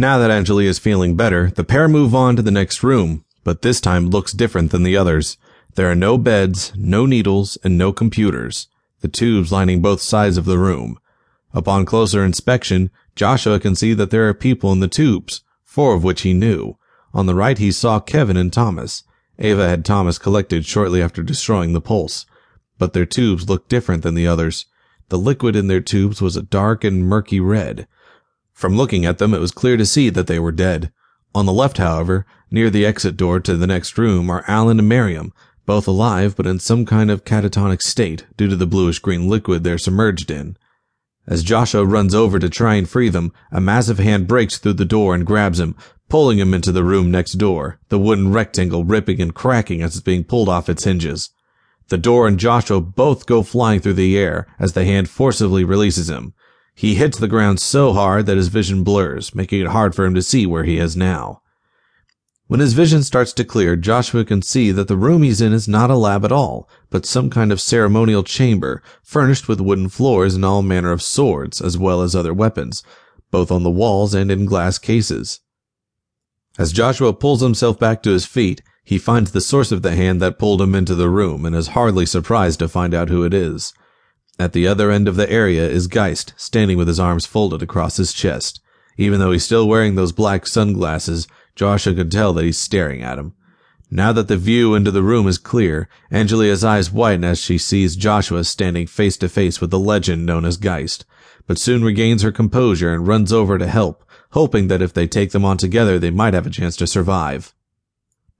[0.00, 3.60] Now that Angelia is feeling better, the pair move on to the next room, but
[3.60, 5.36] this time looks different than the others.
[5.74, 8.68] There are no beds, no needles, and no computers,
[9.02, 10.98] the tubes lining both sides of the room.
[11.52, 16.02] Upon closer inspection, Joshua can see that there are people in the tubes, four of
[16.02, 16.78] which he knew.
[17.12, 19.02] On the right, he saw Kevin and Thomas.
[19.38, 22.24] Ava had Thomas collected shortly after destroying the pulse.
[22.78, 24.64] But their tubes looked different than the others.
[25.10, 27.86] The liquid in their tubes was a dark and murky red.
[28.60, 30.92] From looking at them, it was clear to see that they were dead.
[31.34, 34.86] On the left, however, near the exit door to the next room, are Alan and
[34.86, 35.32] Miriam,
[35.64, 39.64] both alive but in some kind of catatonic state due to the bluish green liquid
[39.64, 40.58] they're submerged in.
[41.26, 44.84] As Joshua runs over to try and free them, a massive hand breaks through the
[44.84, 45.74] door and grabs him,
[46.10, 50.04] pulling him into the room next door, the wooden rectangle ripping and cracking as it's
[50.04, 51.30] being pulled off its hinges.
[51.88, 56.10] The door and Joshua both go flying through the air as the hand forcibly releases
[56.10, 56.34] him.
[56.74, 60.14] He hits the ground so hard that his vision blurs, making it hard for him
[60.14, 61.42] to see where he is now.
[62.50, 65.68] When his vision starts to clear, Joshua can see that the room he's in is
[65.68, 70.34] not a lab at all, but some kind of ceremonial chamber, furnished with wooden floors
[70.34, 72.82] and all manner of swords, as well as other weapons,
[73.30, 75.38] both on the walls and in glass cases.
[76.58, 80.20] As Joshua pulls himself back to his feet, he finds the source of the hand
[80.20, 83.32] that pulled him into the room and is hardly surprised to find out who it
[83.32, 83.72] is.
[84.40, 87.98] At the other end of the area is Geist, standing with his arms folded across
[87.98, 88.62] his chest.
[88.96, 93.18] Even though he's still wearing those black sunglasses, Joshua could tell that he's staring at
[93.18, 93.34] him.
[93.90, 97.96] Now that the view into the room is clear, Angelia's eyes widen as she sees
[97.96, 101.04] Joshua standing face to face with the legend known as Geist,
[101.46, 105.32] but soon regains her composure and runs over to help, hoping that if they take
[105.32, 107.52] them on together, they might have a chance to survive.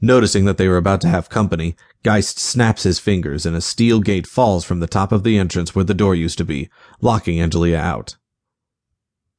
[0.00, 4.00] Noticing that they were about to have company, Geist snaps his fingers and a steel
[4.00, 7.38] gate falls from the top of the entrance where the door used to be, locking
[7.38, 8.16] Angelia out.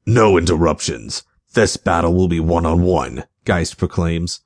[0.06, 1.24] No interruptions.
[1.54, 4.42] This battle will be one on one, Geist proclaims.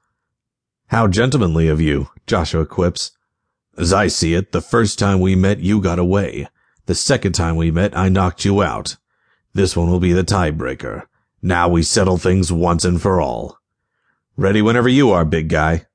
[0.88, 3.12] How gentlemanly of you, Joshua quips.
[3.78, 6.48] As I see it, the first time we met, you got away.
[6.86, 8.98] The second time we met, I knocked you out.
[9.54, 11.04] This one will be the tiebreaker.
[11.42, 13.58] Now we settle things once and for all.
[14.38, 15.86] Ready whenever you are, big guy.